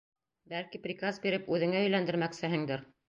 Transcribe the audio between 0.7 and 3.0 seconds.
приказ биреп үҙеңә өйләндермәксеһеңдер!